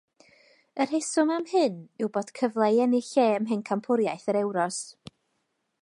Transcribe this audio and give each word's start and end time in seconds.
Y 0.85 0.85
rheswm 0.91 1.33
am 1.35 1.45
hyn 1.51 1.75
yw 2.05 2.09
bod 2.15 2.31
cyfle 2.39 2.71
i 2.77 2.81
ennill 2.87 3.11
lle 3.11 3.27
ym 3.35 3.47
mhencampwriaeth 3.49 4.27
yr 4.35 4.41
Ewros. 4.43 4.83